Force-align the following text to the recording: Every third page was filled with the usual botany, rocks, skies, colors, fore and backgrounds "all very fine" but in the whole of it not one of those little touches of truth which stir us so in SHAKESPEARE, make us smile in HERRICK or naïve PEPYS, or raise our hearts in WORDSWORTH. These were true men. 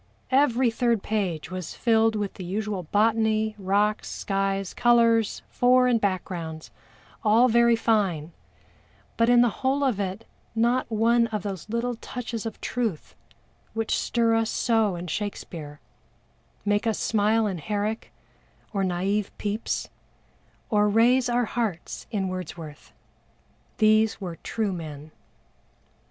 Every 0.31 0.71
third 0.71 1.03
page 1.03 1.51
was 1.51 1.75
filled 1.75 2.15
with 2.15 2.33
the 2.33 2.43
usual 2.43 2.81
botany, 2.81 3.53
rocks, 3.59 4.09
skies, 4.09 4.73
colors, 4.73 5.43
fore 5.47 5.87
and 5.87 6.01
backgrounds 6.01 6.71
"all 7.23 7.47
very 7.47 7.75
fine" 7.75 8.31
but 9.15 9.29
in 9.29 9.41
the 9.41 9.49
whole 9.61 9.83
of 9.83 9.99
it 9.99 10.25
not 10.55 10.89
one 10.91 11.27
of 11.27 11.43
those 11.43 11.69
little 11.69 11.93
touches 11.97 12.47
of 12.47 12.59
truth 12.61 13.13
which 13.75 13.95
stir 13.95 14.33
us 14.33 14.49
so 14.49 14.95
in 14.95 15.05
SHAKESPEARE, 15.05 15.79
make 16.65 16.87
us 16.87 16.97
smile 16.97 17.45
in 17.45 17.59
HERRICK 17.59 18.11
or 18.73 18.83
naïve 18.83 19.29
PEPYS, 19.37 19.87
or 20.71 20.89
raise 20.89 21.29
our 21.29 21.45
hearts 21.45 22.07
in 22.09 22.27
WORDSWORTH. 22.27 22.91
These 23.77 24.19
were 24.19 24.37
true 24.37 24.73
men. 24.73 25.11